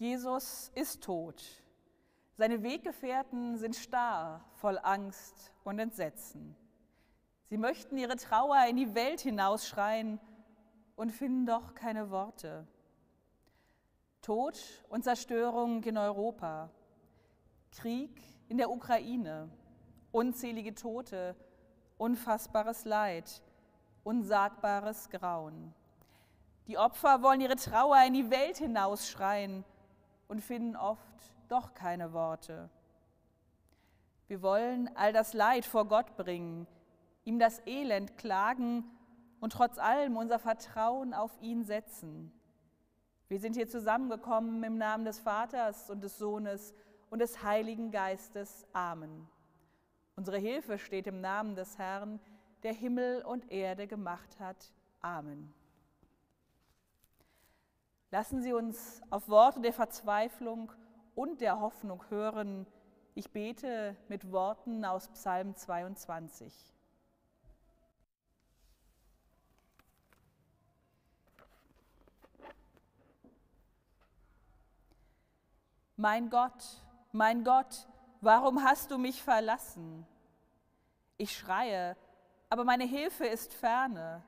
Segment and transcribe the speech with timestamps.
[0.00, 1.44] Jesus ist tot.
[2.32, 6.56] Seine Weggefährten sind starr, voll Angst und Entsetzen.
[7.50, 10.18] Sie möchten ihre Trauer in die Welt hinausschreien
[10.96, 12.66] und finden doch keine Worte.
[14.22, 14.58] Tod
[14.88, 16.70] und Zerstörung in Europa,
[17.70, 19.50] Krieg in der Ukraine,
[20.12, 21.36] unzählige Tote,
[21.98, 23.42] unfassbares Leid,
[24.02, 25.74] unsagbares Grauen.
[26.68, 29.62] Die Opfer wollen ihre Trauer in die Welt hinausschreien
[30.30, 32.70] und finden oft doch keine Worte.
[34.28, 36.68] Wir wollen all das Leid vor Gott bringen,
[37.24, 38.84] ihm das Elend klagen
[39.40, 42.30] und trotz allem unser Vertrauen auf ihn setzen.
[43.26, 46.74] Wir sind hier zusammengekommen im Namen des Vaters und des Sohnes
[47.10, 48.68] und des Heiligen Geistes.
[48.72, 49.28] Amen.
[50.14, 52.20] Unsere Hilfe steht im Namen des Herrn,
[52.62, 54.72] der Himmel und Erde gemacht hat.
[55.00, 55.52] Amen.
[58.12, 60.72] Lassen Sie uns auf Worte der Verzweiflung
[61.14, 62.66] und der Hoffnung hören.
[63.14, 66.52] Ich bete mit Worten aus Psalm 22.
[75.96, 77.86] Mein Gott, mein Gott,
[78.20, 80.04] warum hast du mich verlassen?
[81.16, 81.96] Ich schreie,
[82.48, 84.24] aber meine Hilfe ist ferne.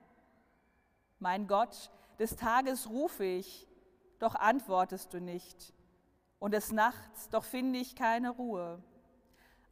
[1.18, 3.66] Mein Gott, des Tages rufe ich,
[4.22, 5.74] doch antwortest du nicht.
[6.38, 8.82] Und des Nachts, doch finde ich keine Ruhe.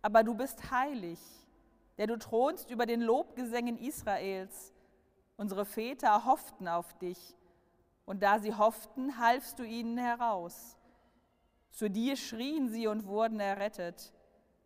[0.02, 1.20] Aber du bist heilig,
[1.98, 4.72] der du thronst über den Lobgesängen Israels.
[5.36, 7.36] Unsere Väter hofften auf dich,
[8.04, 10.76] und da sie hofften, halfst du ihnen heraus.
[11.70, 14.12] Zu dir schrien sie und wurden errettet.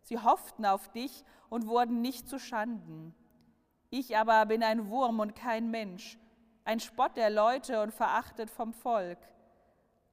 [0.01, 3.13] Sie hofften auf dich und wurden nicht zu Schanden.
[3.89, 6.17] Ich aber bin ein Wurm und kein Mensch,
[6.63, 9.19] ein Spott der Leute und verachtet vom Volk.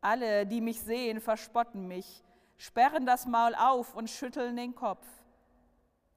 [0.02, 2.24] Alle, die mich sehen, verspotten mich,
[2.56, 5.06] sperren das Maul auf und schütteln den Kopf.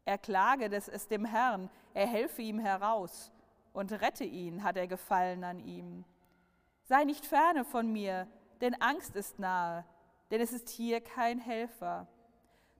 [0.06, 3.32] Er klage es dem Herrn, er helfe ihm heraus
[3.74, 6.04] und rette ihn, hat er gefallen an ihm.
[6.84, 8.28] Sei nicht ferne von mir,
[8.60, 9.86] denn Angst ist nahe,
[10.32, 12.08] denn es ist hier kein Helfer.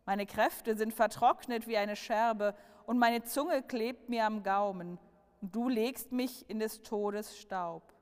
[0.06, 2.56] Meine Kräfte sind vertrocknet wie eine Scherbe
[2.88, 4.98] und meine Zunge klebt mir am Gaumen,
[5.42, 7.95] und du legst mich in des Todes Staub.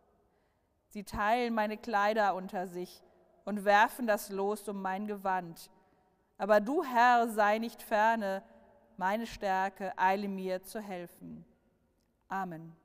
[0.93, 3.01] Sie teilen meine Kleider unter sich
[3.45, 5.71] und werfen das Los um mein Gewand.
[6.37, 8.43] Aber du, Herr, sei nicht ferne,
[8.95, 11.45] meine Stärke eile mir zu helfen.
[12.27, 12.75] Amen.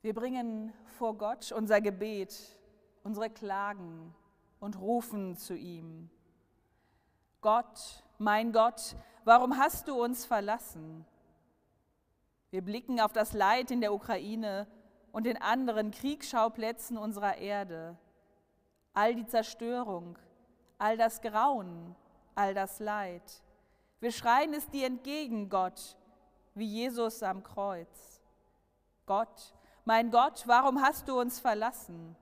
[0.00, 2.56] Wir bringen vor Gott unser Gebet,
[3.02, 4.14] unsere Klagen
[4.58, 6.08] und rufen zu ihm.
[7.46, 11.06] Gott, mein Gott, warum hast du uns verlassen?
[12.50, 14.66] Wir blicken auf das Leid in der Ukraine
[15.12, 17.96] und den anderen Kriegsschauplätzen unserer Erde.
[18.94, 20.18] All die Zerstörung,
[20.78, 21.94] all das Grauen,
[22.34, 23.22] all das Leid.
[24.00, 25.96] Wir schreien es dir entgegen, Gott,
[26.56, 28.20] wie Jesus am Kreuz.
[29.06, 29.54] Gott,
[29.84, 32.16] mein Gott, warum hast du uns verlassen?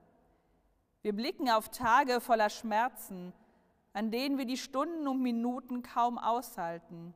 [1.01, 3.33] Wir blicken auf Tage voller Schmerzen,
[3.95, 7.13] an denen wir die Stunden und Minuten kaum aushalten,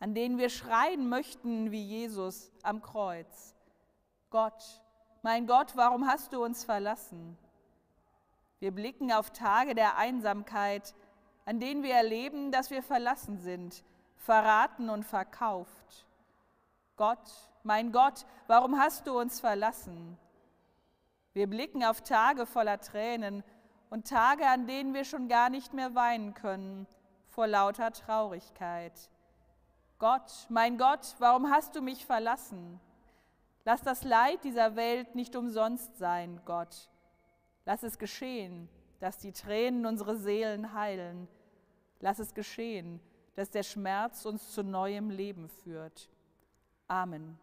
[0.00, 3.54] an denen wir schreien möchten wie Jesus am Kreuz.
[4.28, 4.82] Gott,
[5.22, 7.38] mein Gott, warum hast du uns verlassen?
[8.58, 10.96] Wir blicken auf Tage der Einsamkeit,
[11.44, 13.84] an denen wir erleben, dass wir verlassen sind,
[14.16, 16.06] verraten und verkauft.
[16.96, 17.30] Gott,
[17.62, 20.18] mein Gott, warum hast du uns verlassen?
[21.34, 23.44] Wir blicken auf Tage voller Tränen
[23.94, 26.88] und Tage, an denen wir schon gar nicht mehr weinen können
[27.28, 29.08] vor lauter Traurigkeit.
[30.00, 32.80] Gott, mein Gott, warum hast du mich verlassen?
[33.64, 36.90] Lass das Leid dieser Welt nicht umsonst sein, Gott.
[37.66, 38.68] Lass es geschehen,
[38.98, 41.28] dass die Tränen unsere Seelen heilen.
[42.00, 42.98] Lass es geschehen,
[43.36, 46.10] dass der Schmerz uns zu neuem Leben führt.
[46.88, 47.38] Amen.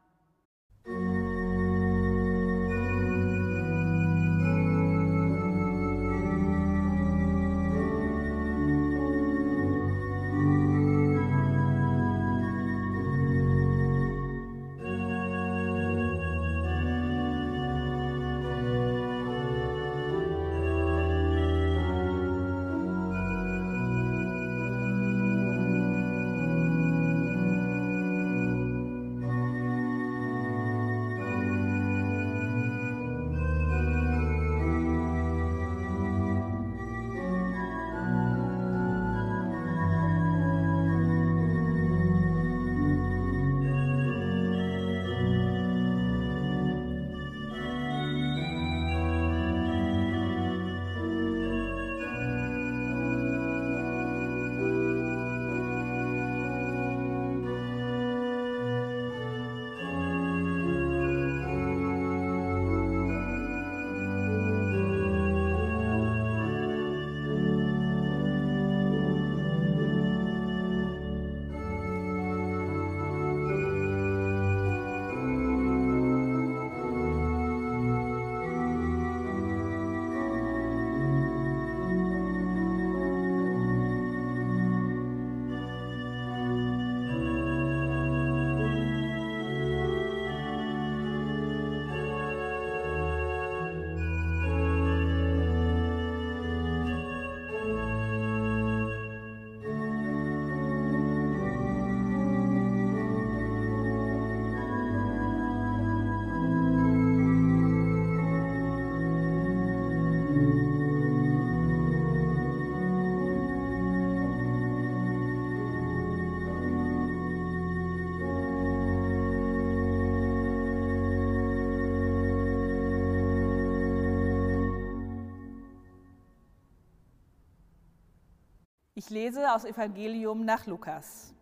[128.94, 131.34] Ich lese aus Evangelium nach Lukas.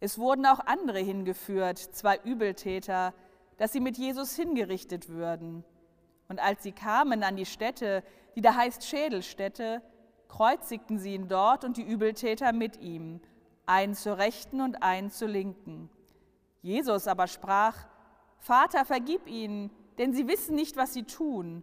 [0.00, 3.14] Es wurden auch andere hingeführt, zwei Übeltäter,
[3.56, 5.64] dass sie mit Jesus hingerichtet würden.
[6.28, 8.02] Und als sie kamen an die Stätte,
[8.34, 9.80] die da heißt Schädelstätte,
[10.26, 13.20] kreuzigten sie ihn dort und die Übeltäter mit ihm,
[13.66, 15.88] einen zur Rechten und einen zur Linken.
[16.62, 17.86] Jesus aber sprach,
[18.38, 21.62] Vater, vergib ihnen, denn sie wissen nicht, was sie tun.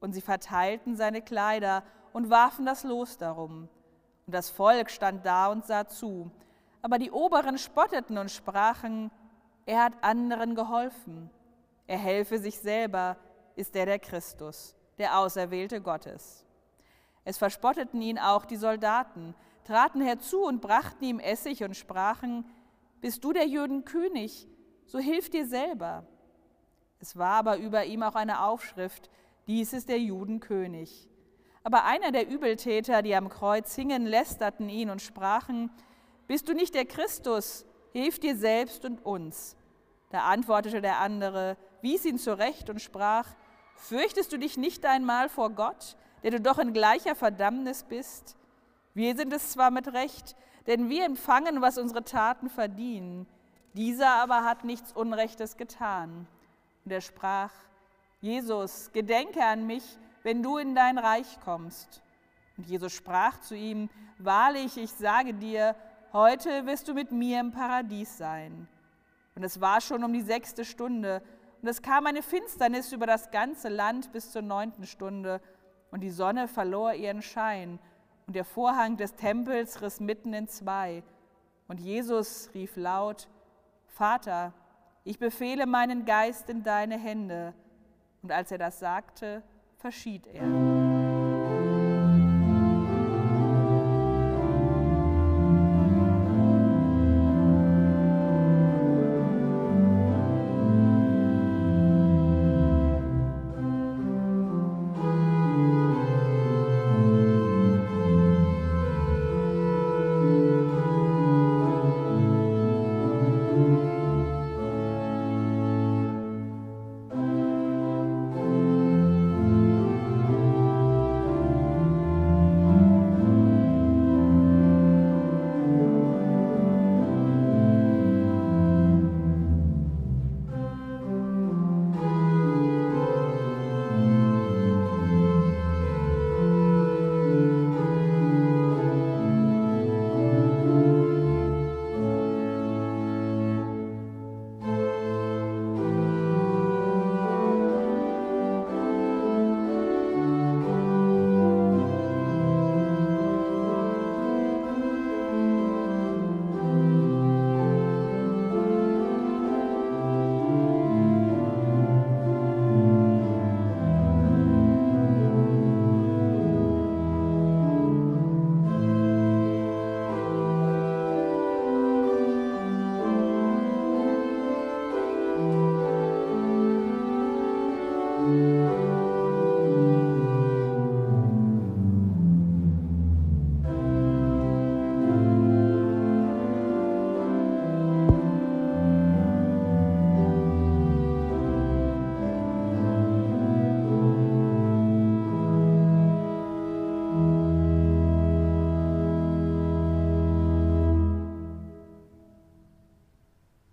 [0.00, 3.68] Und sie verteilten seine Kleider und warfen das Los darum.
[4.26, 6.30] Und das Volk stand da und sah zu.
[6.82, 9.10] Aber die Oberen spotteten und sprachen,
[9.66, 11.30] er hat anderen geholfen.
[11.86, 13.16] Er helfe sich selber,
[13.56, 16.44] ist er der Christus, der Auserwählte Gottes.
[17.24, 19.34] Es verspotteten ihn auch die Soldaten,
[19.64, 22.44] traten herzu und brachten ihm Essig und sprachen,
[23.00, 24.48] Bist du der Juden König,
[24.86, 26.06] so hilf dir selber.
[26.98, 29.10] Es war aber über ihm auch eine Aufschrift,
[29.46, 31.08] dies ist der Juden König.
[31.62, 35.70] Aber einer der Übeltäter, die am Kreuz hingen, lästerten ihn und sprachen,
[36.26, 39.56] Bist du nicht der Christus, hilf dir selbst und uns.
[40.10, 43.26] Da antwortete der andere, wies ihn zurecht und sprach,
[43.76, 48.36] Fürchtest du dich nicht einmal vor Gott, der du doch in gleicher Verdammnis bist?
[48.94, 50.36] Wir sind es zwar mit Recht,
[50.66, 53.26] denn wir empfangen, was unsere Taten verdienen.
[53.74, 56.26] Dieser aber hat nichts Unrechtes getan.
[56.84, 57.52] Und er sprach,
[58.20, 62.02] Jesus, gedenke an mich, wenn du in dein Reich kommst.
[62.56, 63.88] Und Jesus sprach zu ihm,
[64.18, 65.74] Wahrlich, ich sage dir,
[66.12, 68.68] heute wirst du mit mir im Paradies sein.
[69.34, 71.22] Und es war schon um die sechste Stunde,
[71.62, 75.40] und es kam eine Finsternis über das ganze Land bis zur neunten Stunde,
[75.90, 77.78] und die Sonne verlor ihren Schein,
[78.26, 81.02] und der Vorhang des Tempels riss mitten in zwei.
[81.66, 83.28] Und Jesus rief laut,
[83.86, 84.52] Vater,
[85.04, 87.54] ich befehle meinen Geist in deine Hände.
[88.22, 89.42] Und als er das sagte,
[89.80, 90.79] verschied er.